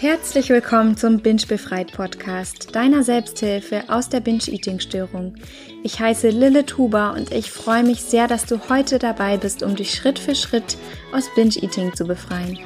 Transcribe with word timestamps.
Herzlich 0.00 0.48
willkommen 0.48 0.96
zum 0.96 1.18
Binge 1.18 1.42
Befreit 1.48 1.90
Podcast, 1.90 2.72
deiner 2.76 3.02
Selbsthilfe 3.02 3.82
aus 3.88 4.08
der 4.08 4.20
Binge-Eating-Störung. 4.20 5.34
Ich 5.82 5.98
heiße 5.98 6.28
Lilith 6.28 6.78
Huber 6.78 7.14
und 7.16 7.32
ich 7.32 7.50
freue 7.50 7.82
mich 7.82 8.02
sehr, 8.02 8.28
dass 8.28 8.46
du 8.46 8.60
heute 8.68 9.00
dabei 9.00 9.38
bist, 9.38 9.64
um 9.64 9.74
dich 9.74 9.92
Schritt 9.92 10.20
für 10.20 10.36
Schritt 10.36 10.78
aus 11.12 11.28
Binge-Eating 11.34 11.94
zu 11.94 12.04
befreien. 12.04 12.60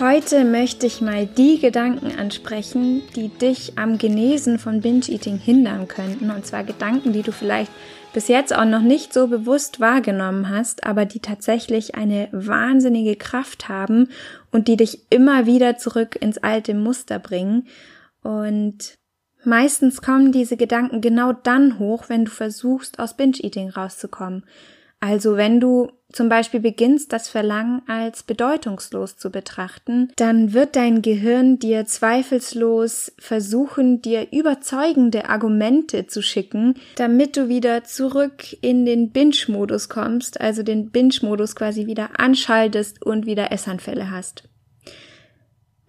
Heute 0.00 0.44
möchte 0.44 0.86
ich 0.86 1.00
mal 1.00 1.26
die 1.26 1.60
Gedanken 1.60 2.18
ansprechen, 2.18 3.02
die 3.14 3.28
dich 3.28 3.78
am 3.78 3.96
Genesen 3.96 4.58
von 4.58 4.80
Binge-Eating 4.80 5.38
hindern 5.38 5.86
könnten. 5.86 6.32
Und 6.32 6.44
zwar 6.44 6.64
Gedanken, 6.64 7.12
die 7.12 7.22
du 7.22 7.30
vielleicht 7.30 7.70
bis 8.16 8.28
jetzt 8.28 8.56
auch 8.56 8.64
noch 8.64 8.80
nicht 8.80 9.12
so 9.12 9.26
bewusst 9.26 9.78
wahrgenommen 9.78 10.48
hast, 10.48 10.84
aber 10.84 11.04
die 11.04 11.20
tatsächlich 11.20 11.96
eine 11.96 12.30
wahnsinnige 12.32 13.14
Kraft 13.14 13.68
haben 13.68 14.08
und 14.50 14.68
die 14.68 14.78
dich 14.78 15.02
immer 15.10 15.44
wieder 15.44 15.76
zurück 15.76 16.16
ins 16.18 16.38
alte 16.38 16.72
Muster 16.72 17.18
bringen. 17.18 17.66
Und 18.22 18.94
meistens 19.44 20.00
kommen 20.00 20.32
diese 20.32 20.56
Gedanken 20.56 21.02
genau 21.02 21.34
dann 21.34 21.78
hoch, 21.78 22.04
wenn 22.08 22.24
du 22.24 22.30
versuchst, 22.30 23.00
aus 23.00 23.18
Binge-Eating 23.18 23.68
rauszukommen. 23.68 24.46
Also 25.06 25.36
wenn 25.36 25.60
du 25.60 25.92
zum 26.10 26.28
Beispiel 26.28 26.58
beginnst, 26.58 27.12
das 27.12 27.28
Verlangen 27.28 27.80
als 27.86 28.24
bedeutungslos 28.24 29.16
zu 29.16 29.30
betrachten, 29.30 30.10
dann 30.16 30.52
wird 30.52 30.74
dein 30.74 31.00
Gehirn 31.00 31.60
dir 31.60 31.86
zweifelslos 31.86 33.12
versuchen, 33.16 34.02
dir 34.02 34.32
überzeugende 34.32 35.28
Argumente 35.28 36.08
zu 36.08 36.22
schicken, 36.22 36.74
damit 36.96 37.36
du 37.36 37.48
wieder 37.48 37.84
zurück 37.84 38.52
in 38.62 38.84
den 38.84 39.12
Binge-Modus 39.12 39.88
kommst, 39.88 40.40
also 40.40 40.64
den 40.64 40.90
Binge-Modus 40.90 41.54
quasi 41.54 41.86
wieder 41.86 42.18
anschaltest 42.18 43.00
und 43.06 43.26
wieder 43.26 43.52
Essanfälle 43.52 44.10
hast. 44.10 44.42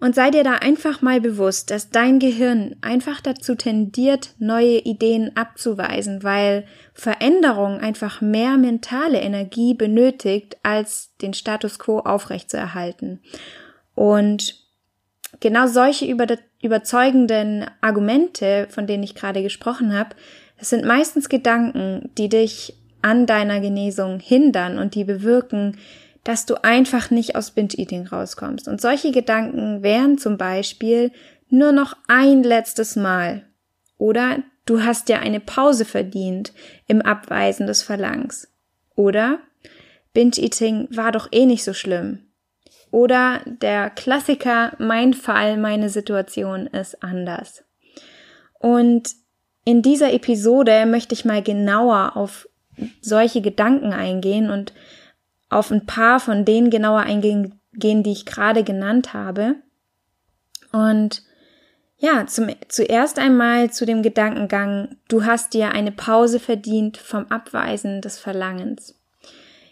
Und 0.00 0.14
sei 0.14 0.30
dir 0.30 0.44
da 0.44 0.54
einfach 0.54 1.02
mal 1.02 1.20
bewusst, 1.20 1.72
dass 1.72 1.90
dein 1.90 2.20
Gehirn 2.20 2.76
einfach 2.82 3.20
dazu 3.20 3.56
tendiert, 3.56 4.34
neue 4.38 4.78
Ideen 4.78 5.36
abzuweisen, 5.36 6.22
weil 6.22 6.66
Veränderung 6.94 7.80
einfach 7.80 8.20
mehr 8.20 8.58
mentale 8.58 9.20
Energie 9.20 9.74
benötigt, 9.74 10.56
als 10.62 11.16
den 11.20 11.34
Status 11.34 11.80
quo 11.80 11.98
aufrechtzuerhalten. 11.98 13.20
Und 13.96 14.64
genau 15.40 15.66
solche 15.66 16.06
über 16.06 16.26
überzeugenden 16.62 17.66
Argumente, 17.80 18.68
von 18.70 18.86
denen 18.86 19.02
ich 19.02 19.16
gerade 19.16 19.42
gesprochen 19.42 19.92
habe, 19.92 20.10
das 20.58 20.70
sind 20.70 20.84
meistens 20.84 21.28
Gedanken, 21.28 22.10
die 22.18 22.28
dich 22.28 22.74
an 23.02 23.26
deiner 23.26 23.60
Genesung 23.60 24.18
hindern 24.20 24.78
und 24.78 24.94
die 24.94 25.04
bewirken, 25.04 25.76
dass 26.28 26.44
du 26.44 26.62
einfach 26.62 27.10
nicht 27.10 27.36
aus 27.36 27.52
Binge-Eating 27.52 28.06
rauskommst. 28.06 28.68
Und 28.68 28.82
solche 28.82 29.12
Gedanken 29.12 29.82
wären 29.82 30.18
zum 30.18 30.36
Beispiel 30.36 31.10
nur 31.48 31.72
noch 31.72 31.96
ein 32.06 32.42
letztes 32.42 32.96
Mal. 32.96 33.46
Oder 33.96 34.42
du 34.66 34.82
hast 34.82 35.08
dir 35.08 35.20
eine 35.20 35.40
Pause 35.40 35.86
verdient 35.86 36.52
im 36.86 37.00
Abweisen 37.00 37.66
des 37.66 37.80
Verlangs. 37.80 38.46
Oder 38.94 39.38
Binge-Eating 40.12 40.88
war 40.90 41.12
doch 41.12 41.28
eh 41.32 41.46
nicht 41.46 41.64
so 41.64 41.72
schlimm. 41.72 42.26
Oder 42.90 43.40
der 43.46 43.88
Klassiker, 43.88 44.74
mein 44.76 45.14
Fall, 45.14 45.56
meine 45.56 45.88
Situation 45.88 46.66
ist 46.66 47.02
anders. 47.02 47.64
Und 48.58 49.12
in 49.64 49.80
dieser 49.80 50.12
Episode 50.12 50.84
möchte 50.84 51.14
ich 51.14 51.24
mal 51.24 51.42
genauer 51.42 52.18
auf 52.18 52.46
solche 53.00 53.40
Gedanken 53.40 53.94
eingehen 53.94 54.50
und 54.50 54.74
auf 55.50 55.70
ein 55.70 55.86
paar 55.86 56.20
von 56.20 56.44
denen 56.44 56.70
genauer 56.70 57.00
eingehen, 57.00 57.60
die 57.72 58.12
ich 58.12 58.26
gerade 58.26 58.64
genannt 58.64 59.14
habe. 59.14 59.56
Und 60.72 61.22
ja, 61.98 62.26
zum, 62.26 62.48
zuerst 62.68 63.18
einmal 63.18 63.70
zu 63.70 63.84
dem 63.84 64.02
Gedankengang, 64.02 64.96
du 65.08 65.24
hast 65.24 65.54
dir 65.54 65.70
eine 65.72 65.90
Pause 65.90 66.38
verdient 66.38 66.96
vom 66.96 67.26
Abweisen 67.26 68.00
des 68.00 68.18
Verlangens. 68.18 68.94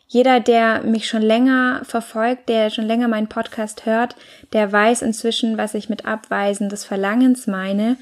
Jeder, 0.09 0.41
der 0.41 0.83
mich 0.83 1.09
schon 1.09 1.23
länger 1.23 1.83
verfolgt, 1.85 2.49
der 2.49 2.71
schon 2.71 2.87
länger 2.87 3.09
meinen 3.09 3.29
Podcast 3.29 3.87
hört, 3.87 4.17
der 4.53 4.71
weiß 4.71 5.03
inzwischen, 5.03 5.57
was 5.57 5.75
ich 5.75 5.89
mit 5.89 6.07
Abweisen 6.07 6.69
des 6.69 6.85
Verlangens 6.85 7.47
meine. 7.47 7.97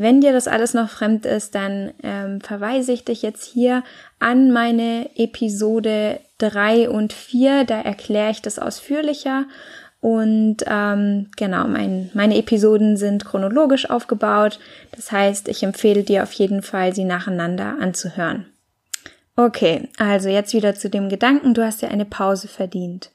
Wenn 0.00 0.20
dir 0.20 0.32
das 0.32 0.46
alles 0.46 0.74
noch 0.74 0.88
fremd 0.88 1.26
ist, 1.26 1.56
dann 1.56 1.92
ähm, 2.04 2.40
verweise 2.40 2.92
ich 2.92 3.04
dich 3.04 3.22
jetzt 3.22 3.44
hier 3.44 3.82
an 4.20 4.52
meine 4.52 5.10
Episode 5.16 6.20
drei 6.38 6.88
und 6.88 7.12
vier. 7.12 7.64
Da 7.64 7.80
erkläre 7.80 8.30
ich 8.30 8.40
das 8.40 8.60
ausführlicher. 8.60 9.46
Und 10.00 10.58
ähm, 10.68 11.26
genau, 11.36 11.66
mein, 11.66 12.12
meine 12.14 12.38
Episoden 12.38 12.96
sind 12.96 13.24
chronologisch 13.24 13.90
aufgebaut. 13.90 14.60
Das 14.92 15.10
heißt, 15.10 15.48
ich 15.48 15.64
empfehle 15.64 16.04
dir 16.04 16.22
auf 16.22 16.32
jeden 16.34 16.62
Fall, 16.62 16.94
sie 16.94 17.02
nacheinander 17.02 17.74
anzuhören. 17.80 18.46
Okay, 19.34 19.88
also 19.98 20.28
jetzt 20.28 20.54
wieder 20.54 20.76
zu 20.76 20.88
dem 20.88 21.08
Gedanken, 21.08 21.54
du 21.54 21.64
hast 21.64 21.82
ja 21.82 21.88
eine 21.88 22.04
Pause 22.04 22.46
verdient. 22.46 23.10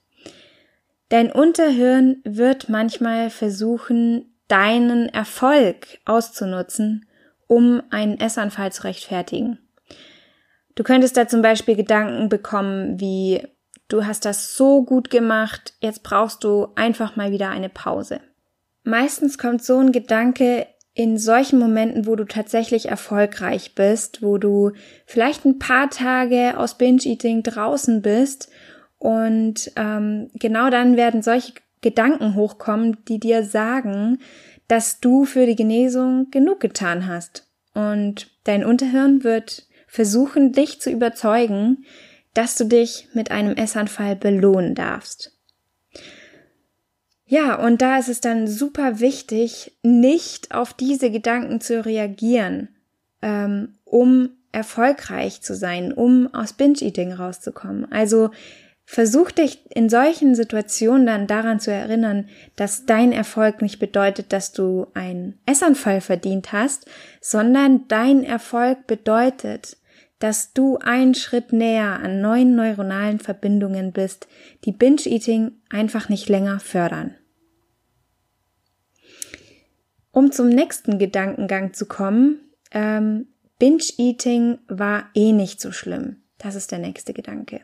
Dein 1.07 1.31
Unterhirn 1.31 2.17
wird 2.25 2.67
manchmal 2.67 3.29
versuchen, 3.29 4.32
deinen 4.47 5.09
Erfolg 5.09 5.99
auszunutzen, 6.05 7.07
um 7.47 7.81
einen 7.89 8.19
Essanfall 8.19 8.71
zu 8.71 8.83
rechtfertigen. 8.83 9.59
Du 10.75 10.83
könntest 10.83 11.17
da 11.17 11.27
zum 11.27 11.41
Beispiel 11.41 11.75
Gedanken 11.75 12.29
bekommen 12.29 12.99
wie, 12.99 13.47
du 13.87 14.05
hast 14.05 14.25
das 14.25 14.55
so 14.55 14.83
gut 14.83 15.09
gemacht, 15.09 15.73
jetzt 15.79 16.03
brauchst 16.03 16.43
du 16.43 16.67
einfach 16.75 17.15
mal 17.15 17.31
wieder 17.31 17.49
eine 17.49 17.69
Pause. 17.69 18.19
Meistens 18.83 19.37
kommt 19.37 19.63
so 19.63 19.79
ein 19.79 19.91
Gedanke 19.91 20.67
in 20.95 21.17
solchen 21.17 21.57
Momenten, 21.57 22.05
wo 22.05 22.15
du 22.15 22.25
tatsächlich 22.25 22.87
erfolgreich 22.87 23.73
bist, 23.75 24.21
wo 24.21 24.37
du 24.37 24.71
vielleicht 25.05 25.45
ein 25.45 25.57
paar 25.57 25.89
Tage 25.89 26.57
aus 26.57 26.77
Binge-Eating 26.77 27.43
draußen 27.43 28.01
bist 28.01 28.49
und 28.99 29.71
ähm, 29.75 30.29
genau 30.35 30.69
dann 30.69 30.95
werden 30.95 31.21
solche 31.21 31.53
Gedanken 31.83 32.33
hochkommen, 32.33 32.97
die 33.07 33.19
dir 33.19 33.43
sagen, 33.43 34.17
dass 34.67 34.99
du 34.99 35.25
für 35.25 35.45
die 35.45 35.55
Genesung 35.55 36.31
genug 36.31 36.59
getan 36.59 37.05
hast. 37.05 37.47
Und 37.75 38.31
dein 38.45 38.65
Unterhirn 38.65 39.23
wird 39.23 39.67
versuchen, 39.87 40.51
dich 40.51 40.81
zu 40.81 40.89
überzeugen, 40.89 41.85
dass 42.33 42.55
du 42.55 42.65
dich 42.65 43.09
mit 43.13 43.29
einem 43.29 43.55
Essanfall 43.55 44.15
belohnen 44.15 44.73
darfst. 44.73 45.37
Ja, 47.25 47.55
und 47.55 47.81
da 47.81 47.99
ist 47.99 48.09
es 48.09 48.21
dann 48.21 48.47
super 48.47 48.99
wichtig, 48.99 49.77
nicht 49.83 50.53
auf 50.53 50.73
diese 50.73 51.11
Gedanken 51.11 51.61
zu 51.61 51.85
reagieren, 51.85 52.69
ähm, 53.21 53.75
um 53.85 54.29
erfolgreich 54.51 55.41
zu 55.41 55.55
sein, 55.55 55.93
um 55.93 56.33
aus 56.33 56.53
Binge-Eating 56.53 57.13
rauszukommen. 57.13 57.91
Also 57.91 58.29
versuch 58.85 59.31
dich 59.31 59.59
in 59.71 59.89
solchen 59.89 60.35
Situationen 60.35 61.05
dann 61.05 61.27
daran 61.27 61.59
zu 61.59 61.71
erinnern, 61.71 62.29
dass 62.55 62.85
dein 62.85 63.11
Erfolg 63.11 63.61
nicht 63.61 63.79
bedeutet, 63.79 64.33
dass 64.33 64.51
du 64.51 64.87
einen 64.93 65.39
Essanfall 65.45 66.01
verdient 66.01 66.51
hast, 66.51 66.85
sondern 67.21 67.87
dein 67.87 68.23
Erfolg 68.23 68.85
bedeutet, 68.87 69.77
dass 70.19 70.53
du 70.53 70.77
einen 70.77 71.15
Schritt 71.15 71.51
näher 71.51 71.99
an 72.01 72.21
neuen 72.21 72.55
neuronalen 72.55 73.19
Verbindungen 73.19 73.91
bist, 73.91 74.27
die 74.63 74.71
Binge-Eating 74.71 75.51
einfach 75.69 76.07
nicht 76.07 76.29
länger 76.29 76.59
fördern. 76.59 77.15
Um 80.11 80.31
zum 80.31 80.47
nächsten 80.47 80.99
Gedankengang 80.99 81.73
zu 81.73 81.87
kommen, 81.87 82.39
ähm, 82.71 83.27
Binge-Eating 83.59 84.59
war 84.67 85.09
eh 85.15 85.33
nicht 85.33 85.59
so 85.59 85.71
schlimm. 85.71 86.17
Das 86.37 86.55
ist 86.55 86.71
der 86.71 86.79
nächste 86.79 87.13
Gedanke. 87.13 87.61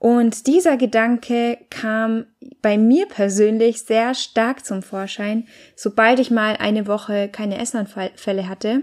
Und 0.00 0.48
dieser 0.48 0.76
Gedanke 0.76 1.58
kam 1.70 2.24
bei 2.62 2.76
mir 2.76 3.06
persönlich 3.06 3.82
sehr 3.82 4.14
stark 4.14 4.66
zum 4.66 4.82
Vorschein, 4.82 5.46
sobald 5.76 6.18
ich 6.18 6.32
mal 6.32 6.56
eine 6.56 6.88
Woche 6.88 7.28
keine 7.28 7.58
Essanfälle 7.58 8.48
hatte 8.48 8.82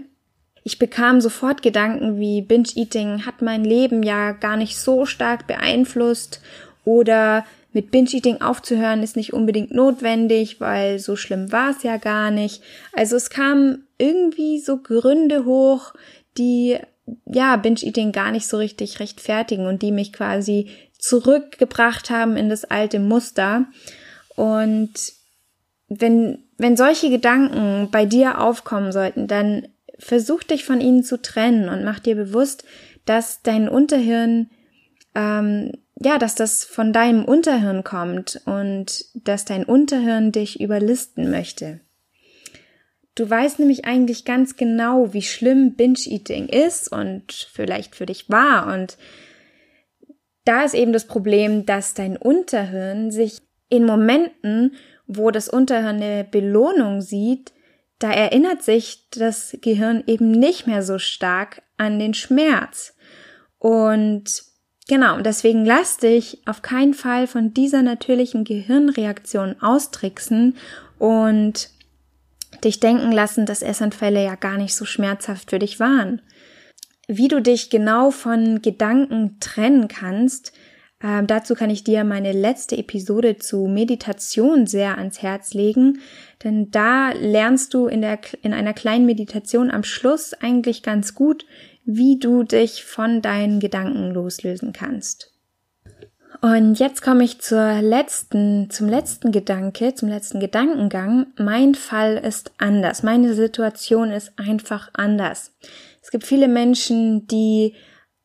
ich 0.68 0.78
bekam 0.78 1.22
sofort 1.22 1.62
Gedanken 1.62 2.18
wie 2.20 2.42
Binge-Eating 2.42 3.24
hat 3.24 3.40
mein 3.40 3.64
Leben 3.64 4.02
ja 4.02 4.32
gar 4.32 4.58
nicht 4.58 4.78
so 4.78 5.06
stark 5.06 5.46
beeinflusst 5.46 6.42
oder 6.84 7.46
mit 7.72 7.90
Binge-Eating 7.90 8.42
aufzuhören 8.42 9.02
ist 9.02 9.16
nicht 9.16 9.32
unbedingt 9.32 9.72
notwendig, 9.72 10.60
weil 10.60 10.98
so 10.98 11.16
schlimm 11.16 11.52
war 11.52 11.70
es 11.70 11.84
ja 11.84 11.96
gar 11.96 12.30
nicht. 12.30 12.62
Also 12.92 13.16
es 13.16 13.30
kamen 13.30 13.86
irgendwie 13.96 14.58
so 14.58 14.76
Gründe 14.76 15.46
hoch, 15.46 15.94
die 16.36 16.76
ja 17.24 17.56
Binge-Eating 17.56 18.12
gar 18.12 18.30
nicht 18.30 18.46
so 18.46 18.58
richtig 18.58 19.00
rechtfertigen 19.00 19.66
und 19.66 19.80
die 19.80 19.92
mich 19.92 20.12
quasi 20.12 20.68
zurückgebracht 20.98 22.10
haben 22.10 22.36
in 22.36 22.48
das 22.48 22.64
alte 22.64 22.98
Muster. 22.98 23.66
Und 24.36 24.92
wenn, 25.88 26.44
wenn 26.58 26.76
solche 26.76 27.10
Gedanken 27.10 27.90
bei 27.90 28.04
dir 28.04 28.40
aufkommen 28.40 28.92
sollten, 28.92 29.26
dann 29.26 29.68
versuch 29.98 30.42
dich 30.42 30.64
von 30.64 30.80
ihnen 30.80 31.02
zu 31.02 31.20
trennen 31.20 31.68
und 31.68 31.84
mach 31.84 31.98
dir 31.98 32.14
bewusst, 32.14 32.64
dass 33.04 33.42
dein 33.42 33.68
Unterhirn 33.68 34.50
ähm, 35.14 35.72
ja, 36.00 36.18
dass 36.18 36.34
das 36.34 36.64
von 36.64 36.92
deinem 36.92 37.24
Unterhirn 37.24 37.82
kommt 37.82 38.40
und 38.44 39.04
dass 39.14 39.44
dein 39.44 39.64
Unterhirn 39.64 40.32
dich 40.32 40.60
überlisten 40.60 41.30
möchte. 41.30 41.80
Du 43.14 43.28
weißt 43.28 43.58
nämlich 43.58 43.84
eigentlich 43.84 44.24
ganz 44.24 44.56
genau, 44.56 45.12
wie 45.12 45.22
schlimm 45.22 45.74
Binge-Eating 45.74 46.48
ist 46.48 46.92
und 46.92 47.48
vielleicht 47.52 47.96
für 47.96 48.06
dich 48.06 48.30
war. 48.30 48.72
Und 48.72 48.96
da 50.48 50.62
ist 50.62 50.74
eben 50.74 50.94
das 50.94 51.06
Problem, 51.06 51.66
dass 51.66 51.92
dein 51.92 52.16
Unterhirn 52.16 53.10
sich 53.10 53.36
in 53.68 53.84
Momenten, 53.84 54.76
wo 55.06 55.30
das 55.30 55.46
Unterhirn 55.46 56.02
eine 56.02 56.24
Belohnung 56.24 57.02
sieht, 57.02 57.52
da 57.98 58.10
erinnert 58.10 58.62
sich 58.62 59.08
das 59.10 59.58
Gehirn 59.60 60.04
eben 60.06 60.30
nicht 60.30 60.66
mehr 60.66 60.82
so 60.82 60.98
stark 60.98 61.62
an 61.76 61.98
den 61.98 62.14
Schmerz. 62.14 62.96
Und 63.58 64.42
genau, 64.88 65.20
deswegen 65.20 65.66
lass 65.66 65.98
dich 65.98 66.40
auf 66.46 66.62
keinen 66.62 66.94
Fall 66.94 67.26
von 67.26 67.52
dieser 67.52 67.82
natürlichen 67.82 68.44
Gehirnreaktion 68.44 69.60
austricksen 69.60 70.56
und 70.98 71.68
dich 72.64 72.80
denken 72.80 73.12
lassen, 73.12 73.44
dass 73.44 73.60
Essanfälle 73.60 74.24
ja 74.24 74.34
gar 74.34 74.56
nicht 74.56 74.74
so 74.74 74.86
schmerzhaft 74.86 75.50
für 75.50 75.58
dich 75.58 75.78
waren. 75.78 76.22
Wie 77.10 77.28
du 77.28 77.40
dich 77.40 77.70
genau 77.70 78.10
von 78.10 78.60
Gedanken 78.60 79.38
trennen 79.40 79.88
kannst, 79.88 80.52
äh, 81.00 81.24
dazu 81.24 81.54
kann 81.54 81.70
ich 81.70 81.82
dir 81.82 82.04
meine 82.04 82.32
letzte 82.32 82.76
Episode 82.76 83.38
zu 83.38 83.66
Meditation 83.66 84.66
sehr 84.66 84.98
ans 84.98 85.22
Herz 85.22 85.54
legen, 85.54 86.00
denn 86.44 86.70
da 86.70 87.12
lernst 87.12 87.72
du 87.72 87.86
in, 87.86 88.02
der, 88.02 88.18
in 88.42 88.52
einer 88.52 88.74
kleinen 88.74 89.06
Meditation 89.06 89.70
am 89.70 89.84
Schluss 89.84 90.34
eigentlich 90.34 90.82
ganz 90.82 91.14
gut, 91.14 91.46
wie 91.86 92.18
du 92.18 92.42
dich 92.42 92.84
von 92.84 93.22
deinen 93.22 93.58
Gedanken 93.58 94.10
loslösen 94.10 94.74
kannst. 94.74 95.32
Und 96.42 96.78
jetzt 96.78 97.02
komme 97.02 97.24
ich 97.24 97.40
zur 97.40 97.80
letzten, 97.80 98.68
zum 98.70 98.86
letzten 98.86 99.32
Gedanke, 99.32 99.94
zum 99.94 100.08
letzten 100.08 100.38
Gedankengang. 100.38 101.28
Mein 101.36 101.74
Fall 101.74 102.16
ist 102.18 102.52
anders. 102.58 103.02
Meine 103.02 103.32
Situation 103.34 104.10
ist 104.10 104.38
einfach 104.38 104.90
anders. 104.92 105.52
Es 106.08 106.10
gibt 106.10 106.24
viele 106.24 106.48
Menschen, 106.48 107.26
die 107.26 107.74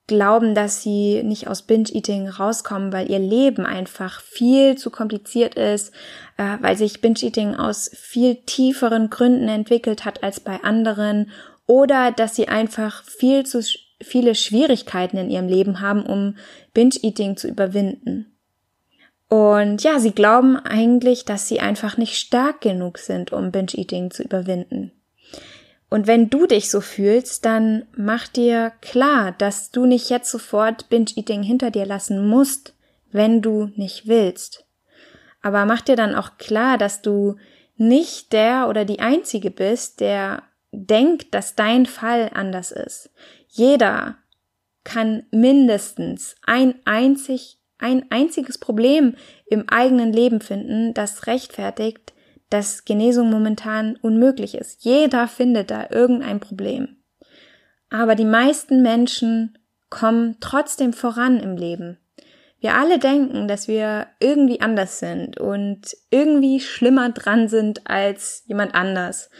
glauben, 0.07 0.55
dass 0.55 0.81
sie 0.81 1.21
nicht 1.21 1.49
aus 1.49 1.63
Binge-Eating 1.63 2.29
rauskommen, 2.29 2.93
weil 2.93 3.11
ihr 3.11 3.19
Leben 3.19 3.65
einfach 3.65 4.21
viel 4.21 4.77
zu 4.77 4.89
kompliziert 4.89 5.55
ist, 5.55 5.93
äh, 6.37 6.55
weil 6.61 6.77
sich 6.77 7.01
Binge-Eating 7.01 7.55
aus 7.55 7.91
viel 7.93 8.35
tieferen 8.45 9.09
Gründen 9.09 9.49
entwickelt 9.49 10.05
hat 10.05 10.23
als 10.23 10.39
bei 10.39 10.63
anderen 10.63 11.29
oder 11.67 12.13
dass 12.13 12.37
sie 12.37 12.47
einfach 12.47 13.03
viel 13.03 13.45
zu 13.45 13.61
viele 14.01 14.35
Schwierigkeiten 14.35 15.17
in 15.17 15.29
ihrem 15.29 15.49
Leben 15.49 15.81
haben, 15.81 16.05
um 16.05 16.37
Binge-Eating 16.73 17.35
zu 17.35 17.49
überwinden. 17.49 18.33
Und 19.27 19.83
ja, 19.83 19.99
sie 19.99 20.11
glauben 20.11 20.55
eigentlich, 20.55 21.25
dass 21.25 21.49
sie 21.49 21.59
einfach 21.59 21.97
nicht 21.97 22.15
stark 22.15 22.61
genug 22.61 22.97
sind, 22.97 23.33
um 23.33 23.51
Binge-Eating 23.51 24.09
zu 24.09 24.23
überwinden. 24.23 24.93
Und 25.93 26.07
wenn 26.07 26.31
du 26.31 26.47
dich 26.47 26.71
so 26.71 26.81
fühlst, 26.81 27.45
dann 27.45 27.85
mach 27.95 28.27
dir 28.27 28.71
klar, 28.81 29.31
dass 29.31 29.69
du 29.69 29.85
nicht 29.85 30.09
jetzt 30.09 30.31
sofort 30.31 30.89
Binge-Eating 30.89 31.43
hinter 31.43 31.69
dir 31.69 31.85
lassen 31.85 32.27
musst, 32.27 32.73
wenn 33.11 33.43
du 33.43 33.69
nicht 33.75 34.07
willst. 34.07 34.65
Aber 35.43 35.65
mach 35.65 35.81
dir 35.81 35.95
dann 35.95 36.15
auch 36.15 36.39
klar, 36.39 36.79
dass 36.79 37.03
du 37.03 37.35
nicht 37.77 38.33
der 38.33 38.69
oder 38.69 38.85
die 38.85 39.01
Einzige 39.01 39.51
bist, 39.51 39.99
der 39.99 40.41
denkt, 40.71 41.31
dass 41.35 41.53
dein 41.53 41.85
Fall 41.85 42.31
anders 42.33 42.71
ist. 42.71 43.11
Jeder 43.49 44.15
kann 44.83 45.27
mindestens 45.29 46.33
ein 46.43 46.73
einzig, 46.85 47.59
ein 47.77 48.07
einziges 48.09 48.57
Problem 48.57 49.15
im 49.45 49.69
eigenen 49.69 50.11
Leben 50.11 50.41
finden, 50.41 50.95
das 50.95 51.27
rechtfertigt, 51.27 52.12
dass 52.53 52.85
Genesung 52.85 53.31
momentan 53.31 53.95
unmöglich 53.95 54.53
ist. 54.53 54.85
Jeder 54.85 55.27
findet 55.27 55.71
da 55.71 55.87
irgendein 55.89 56.39
Problem. 56.39 56.97
Aber 57.89 58.13
die 58.13 58.25
meisten 58.25 58.83
Menschen 58.83 59.57
kommen 59.89 60.37
trotzdem 60.39 60.93
voran 60.93 61.39
im 61.39 61.57
Leben. 61.57 61.97
Wir 62.59 62.75
alle 62.75 62.99
denken, 62.99 63.47
dass 63.47 63.67
wir 63.67 64.07
irgendwie 64.19 64.61
anders 64.61 64.99
sind 64.99 65.39
und 65.39 65.97
irgendwie 66.11 66.59
schlimmer 66.59 67.09
dran 67.09 67.47
sind 67.47 67.89
als 67.89 68.43
jemand 68.45 68.75
anders. 68.75 69.31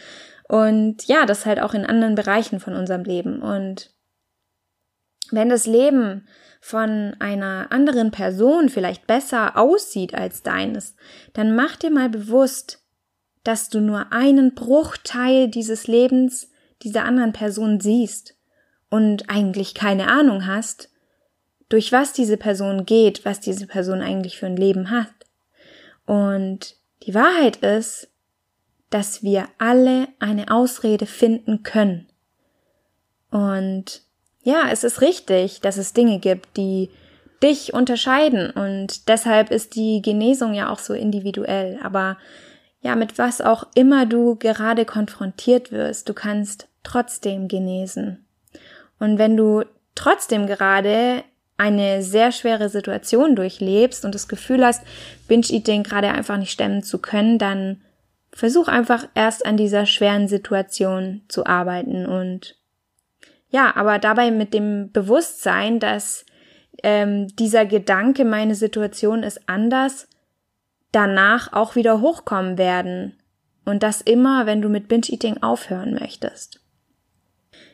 Und 0.48 1.06
ja, 1.06 1.24
das 1.24 1.46
halt 1.46 1.60
auch 1.60 1.72
in 1.72 1.86
anderen 1.86 2.16
Bereichen 2.16 2.58
von 2.58 2.74
unserem 2.74 3.04
Leben. 3.04 3.42
Und 3.42 3.94
wenn 5.30 5.48
das 5.48 5.66
Leben 5.66 6.26
von 6.60 7.14
einer 7.20 7.68
anderen 7.70 8.10
Person 8.10 8.68
vielleicht 8.68 9.06
besser 9.06 9.56
aussieht 9.56 10.14
als 10.14 10.42
deines, 10.42 10.96
dann 11.32 11.54
mach 11.54 11.76
dir 11.76 11.90
mal 11.90 12.08
bewusst, 12.08 12.83
dass 13.44 13.68
du 13.68 13.80
nur 13.80 14.12
einen 14.12 14.54
Bruchteil 14.54 15.48
dieses 15.48 15.86
Lebens 15.86 16.50
dieser 16.82 17.04
anderen 17.04 17.32
Person 17.32 17.80
siehst 17.80 18.34
und 18.90 19.30
eigentlich 19.30 19.74
keine 19.74 20.08
Ahnung 20.08 20.46
hast, 20.46 20.90
durch 21.68 21.92
was 21.92 22.12
diese 22.12 22.36
Person 22.36 22.86
geht, 22.86 23.24
was 23.24 23.40
diese 23.40 23.66
Person 23.66 24.00
eigentlich 24.00 24.38
für 24.38 24.46
ein 24.46 24.56
Leben 24.56 24.90
hat. 24.90 25.12
Und 26.06 26.76
die 27.02 27.14
Wahrheit 27.14 27.56
ist, 27.56 28.08
dass 28.90 29.22
wir 29.22 29.48
alle 29.58 30.08
eine 30.18 30.50
Ausrede 30.50 31.06
finden 31.06 31.62
können. 31.62 32.06
Und 33.30 34.02
ja, 34.42 34.68
es 34.70 34.84
ist 34.84 35.00
richtig, 35.00 35.60
dass 35.60 35.76
es 35.76 35.92
Dinge 35.92 36.18
gibt, 36.18 36.56
die 36.56 36.90
dich 37.42 37.74
unterscheiden 37.74 38.50
und 38.50 39.08
deshalb 39.08 39.50
ist 39.50 39.74
die 39.74 40.00
Genesung 40.00 40.54
ja 40.54 40.70
auch 40.70 40.78
so 40.78 40.94
individuell. 40.94 41.78
Aber 41.82 42.16
ja, 42.84 42.96
mit 42.96 43.16
was 43.16 43.40
auch 43.40 43.66
immer 43.74 44.04
du 44.04 44.36
gerade 44.36 44.84
konfrontiert 44.84 45.72
wirst, 45.72 46.06
du 46.10 46.12
kannst 46.12 46.68
trotzdem 46.82 47.48
genesen. 47.48 48.26
Und 48.98 49.16
wenn 49.16 49.38
du 49.38 49.64
trotzdem 49.94 50.46
gerade 50.46 51.24
eine 51.56 52.02
sehr 52.02 52.30
schwere 52.30 52.68
Situation 52.68 53.36
durchlebst 53.36 54.04
und 54.04 54.14
das 54.14 54.28
Gefühl 54.28 54.62
hast, 54.64 54.82
Binge-Eating 55.28 55.82
gerade 55.82 56.08
einfach 56.08 56.36
nicht 56.36 56.50
stemmen 56.50 56.82
zu 56.82 56.98
können, 56.98 57.38
dann 57.38 57.80
versuch 58.32 58.68
einfach 58.68 59.08
erst 59.14 59.46
an 59.46 59.56
dieser 59.56 59.86
schweren 59.86 60.28
Situation 60.28 61.22
zu 61.28 61.46
arbeiten 61.46 62.04
und 62.04 62.56
ja, 63.48 63.74
aber 63.76 63.98
dabei 63.98 64.30
mit 64.30 64.52
dem 64.52 64.90
Bewusstsein, 64.92 65.78
dass 65.78 66.26
ähm, 66.82 67.28
dieser 67.36 67.64
Gedanke, 67.64 68.24
meine 68.26 68.56
Situation 68.56 69.22
ist 69.22 69.48
anders, 69.48 70.08
danach 70.94 71.52
auch 71.52 71.76
wieder 71.76 72.00
hochkommen 72.00 72.58
werden. 72.58 73.16
Und 73.64 73.82
das 73.82 74.00
immer, 74.00 74.46
wenn 74.46 74.60
du 74.60 74.68
mit 74.68 74.88
Binge-Eating 74.88 75.42
aufhören 75.42 75.94
möchtest. 75.94 76.60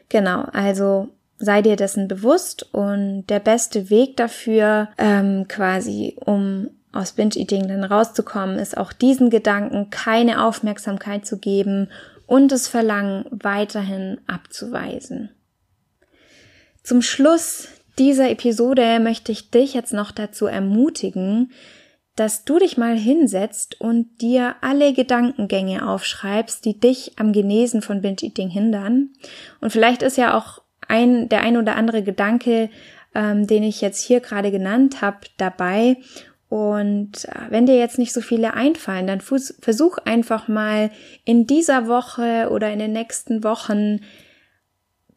Genau, 0.09 0.45
also 0.53 1.09
sei 1.39 1.62
dir 1.62 1.77
dessen 1.77 2.07
bewusst 2.07 2.62
und 2.75 3.27
der 3.27 3.41
beste 3.41 3.91
Weg 3.91 4.17
dafür, 4.17 4.89
ähm, 4.99 5.47
quasi, 5.49 6.17
um 6.25 6.71
aus 6.93 7.12
Binge-Eating 7.12 7.69
dann 7.69 7.85
rauszukommen, 7.85 8.59
ist 8.59 8.77
auch 8.77 8.93
diesen 8.93 9.31
Gedanken 9.31 9.91
keine 9.91 10.45
Aufmerksamkeit 10.45 11.27
zu 11.27 11.39
geben 11.39 11.89
und 12.27 12.53
das 12.53 12.69
Verlangen 12.69 13.25
weiterhin 13.31 14.21
abzuweisen. 14.27 15.31
Zum 16.83 17.03
Schluss 17.03 17.69
dieser 17.99 18.31
Episode 18.31 18.99
möchte 19.00 19.33
ich 19.33 19.50
dich 19.50 19.75
jetzt 19.75 19.93
noch 19.93 20.11
dazu 20.11 20.47
ermutigen, 20.47 21.53
dass 22.21 22.45
du 22.45 22.59
dich 22.59 22.77
mal 22.77 22.99
hinsetzt 22.99 23.81
und 23.81 24.21
dir 24.21 24.57
alle 24.61 24.93
Gedankengänge 24.93 25.89
aufschreibst, 25.89 26.62
die 26.67 26.79
dich 26.79 27.12
am 27.17 27.33
Genesen 27.33 27.81
von 27.81 28.03
Binge-Eating 28.03 28.50
hindern. 28.50 29.09
Und 29.62 29.71
vielleicht 29.71 30.03
ist 30.03 30.19
ja 30.19 30.37
auch 30.37 30.61
ein, 30.87 31.31
der 31.31 31.41
ein 31.41 31.57
oder 31.57 31.77
andere 31.77 32.03
Gedanke, 32.03 32.69
ähm, 33.15 33.47
den 33.47 33.62
ich 33.62 33.81
jetzt 33.81 34.05
hier 34.05 34.21
gerade 34.21 34.50
genannt 34.50 35.00
habe, 35.00 35.21
dabei. 35.39 35.97
Und 36.50 37.25
äh, 37.25 37.47
wenn 37.49 37.65
dir 37.65 37.79
jetzt 37.79 37.99
nicht 37.99 38.12
so 38.12 38.21
viele 38.21 38.53
einfallen, 38.53 39.07
dann 39.07 39.23
versuch 39.23 39.97
einfach 40.05 40.47
mal 40.47 40.91
in 41.25 41.47
dieser 41.47 41.89
Woche 41.89 42.50
oder 42.50 42.71
in 42.71 42.81
den 42.81 42.93
nächsten 42.93 43.45
Wochen 43.45 44.00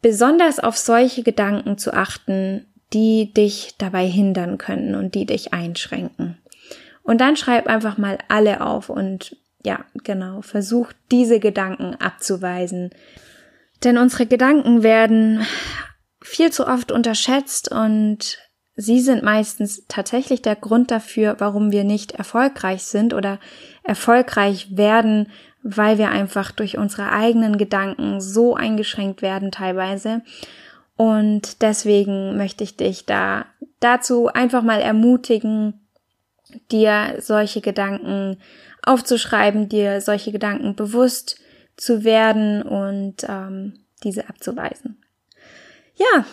besonders 0.00 0.58
auf 0.58 0.78
solche 0.78 1.22
Gedanken 1.22 1.76
zu 1.76 1.92
achten, 1.92 2.64
die 2.94 3.34
dich 3.34 3.74
dabei 3.76 4.06
hindern 4.06 4.56
können 4.56 4.94
und 4.94 5.14
die 5.14 5.26
dich 5.26 5.52
einschränken. 5.52 6.38
Und 7.04 7.20
dann 7.20 7.36
schreib 7.36 7.68
einfach 7.68 7.98
mal 7.98 8.18
alle 8.28 8.62
auf 8.62 8.88
und 8.88 9.36
ja, 9.62 9.84
genau, 10.02 10.42
versuch 10.42 10.92
diese 11.12 11.38
Gedanken 11.38 11.94
abzuweisen. 11.94 12.90
Denn 13.84 13.98
unsere 13.98 14.26
Gedanken 14.26 14.82
werden 14.82 15.46
viel 16.22 16.50
zu 16.50 16.66
oft 16.66 16.90
unterschätzt 16.90 17.70
und 17.70 18.38
sie 18.74 19.00
sind 19.00 19.22
meistens 19.22 19.84
tatsächlich 19.86 20.42
der 20.42 20.56
Grund 20.56 20.90
dafür, 20.90 21.36
warum 21.38 21.70
wir 21.70 21.84
nicht 21.84 22.12
erfolgreich 22.12 22.84
sind 22.84 23.12
oder 23.12 23.38
erfolgreich 23.82 24.76
werden, 24.76 25.30
weil 25.62 25.98
wir 25.98 26.10
einfach 26.10 26.50
durch 26.50 26.78
unsere 26.78 27.12
eigenen 27.12 27.58
Gedanken 27.58 28.20
so 28.20 28.54
eingeschränkt 28.54 29.20
werden 29.20 29.50
teilweise. 29.50 30.22
Und 30.96 31.62
deswegen 31.62 32.36
möchte 32.36 32.64
ich 32.64 32.76
dich 32.76 33.04
da 33.04 33.46
dazu 33.80 34.28
einfach 34.28 34.62
mal 34.62 34.80
ermutigen, 34.80 35.83
dir 36.70 37.16
solche 37.20 37.60
Gedanken 37.60 38.38
aufzuschreiben, 38.82 39.68
dir 39.68 40.00
solche 40.00 40.32
Gedanken 40.32 40.76
bewusst 40.76 41.40
zu 41.76 42.04
werden 42.04 42.62
und 42.62 43.24
ähm, 43.28 43.80
diese 44.02 44.28
abzuweisen. 44.28 45.02
Ja, 45.96 46.24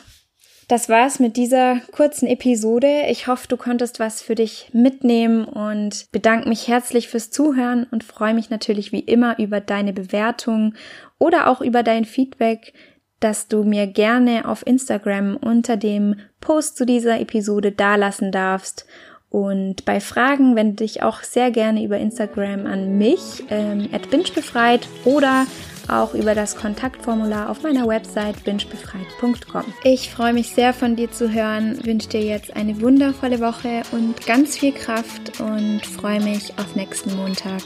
das 0.72 0.88
war's 0.88 1.20
mit 1.20 1.36
dieser 1.36 1.82
kurzen 1.92 2.28
Episode. 2.28 3.04
Ich 3.10 3.28
hoffe, 3.28 3.46
du 3.50 3.58
konntest 3.58 4.00
was 4.00 4.22
für 4.22 4.36
dich 4.36 4.70
mitnehmen 4.72 5.44
und 5.44 6.10
bedanke 6.14 6.48
mich 6.48 6.70
herzlich 6.70 7.10
fürs 7.10 7.30
Zuhören 7.30 7.86
und 7.92 8.06
freue 8.06 8.34
mich 8.34 8.50
natürlich 8.50 8.94
wie 8.94 9.02
immer 9.02 9.38
über 9.38 9.60
deine 9.60 9.92
Bewertung 9.92 10.76
oder 11.20 11.48
auch 11.48 11.60
über 11.60 11.84
dein 11.84 12.06
Feedback, 12.06 12.74
das 13.20 13.50
du 13.50 13.64
mir 13.64 13.86
gerne 13.86 14.48
auf 14.48 14.66
Instagram 14.66 15.36
unter 15.36 15.76
dem 15.76 16.16
Post 16.40 16.78
zu 16.78 16.86
dieser 16.86 17.20
Episode 17.20 17.74
dalassen 17.74 18.32
darfst. 18.32 18.86
Und 19.32 19.86
bei 19.86 20.02
Fragen 20.02 20.58
wende 20.58 20.84
dich 20.84 21.04
auch 21.04 21.24
sehr 21.24 21.52
gerne 21.52 21.86
über 21.86 21.98
Instagram 21.98 22.68
an 22.68 22.98
mich, 22.98 23.46
ähm, 23.50 23.88
at 23.94 24.10
bingebefreit 24.10 24.90
oder 25.06 25.48
auch 25.88 26.14
über 26.14 26.36
das 26.36 26.58
Kontaktformular 26.58 27.50
auf 27.50 27.64
meiner 27.64 27.88
Website 27.88 28.44
bingebefreit.com. 28.44 29.64
Ich 29.86 30.10
freue 30.10 30.34
mich 30.34 30.50
sehr 30.50 30.74
von 30.74 30.98
dir 30.98 31.12
zu 31.12 31.32
hören, 31.32 31.80
wünsche 31.86 32.10
dir 32.10 32.22
jetzt 32.22 32.54
eine 32.58 32.82
wundervolle 32.82 33.40
Woche 33.40 33.84
und 33.94 34.28
ganz 34.28 34.58
viel 34.58 34.74
Kraft 34.74 35.40
und 35.40 35.80
freue 35.86 36.22
mich 36.22 36.52
auf 36.60 36.76
nächsten 36.76 37.16
Montag. 37.16 37.62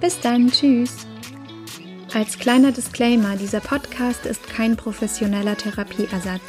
Bis 0.00 0.18
dann, 0.20 0.50
tschüss. 0.50 1.06
Als 2.14 2.38
kleiner 2.38 2.72
Disclaimer, 2.72 3.36
dieser 3.36 3.60
Podcast 3.60 4.24
ist 4.24 4.48
kein 4.48 4.74
professioneller 4.74 5.56
Therapieersatz. 5.56 6.40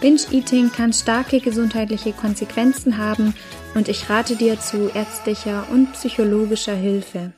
Binge-Eating 0.00 0.72
kann 0.72 0.94
starke 0.94 1.40
gesundheitliche 1.40 2.12
Konsequenzen 2.12 2.96
haben 2.96 3.34
und 3.74 3.88
ich 3.88 4.08
rate 4.08 4.36
dir 4.36 4.58
zu 4.60 4.90
ärztlicher 4.94 5.66
und 5.70 5.92
psychologischer 5.92 6.74
Hilfe. 6.74 7.32